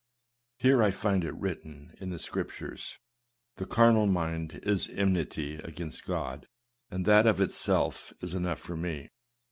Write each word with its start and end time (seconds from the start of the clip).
Here 0.57 0.81
I 0.81 0.89
find 0.89 1.23
it 1.23 1.35
written 1.35 1.93
in 1.99 2.09
the 2.09 2.17
Scrip 2.17 2.49
tures," 2.49 2.97
The 3.57 3.67
carnal 3.67 4.07
mind 4.07 4.59
is 4.63 4.89
enmity 4.89 5.57
against 5.57 6.07
God;" 6.07 6.47
and 6.89 7.05
that 7.05 7.27
of 7.27 7.39
itself 7.39 8.11
is 8.19 8.33
enough 8.33 8.57
for 8.59 8.75
me. 8.75 9.11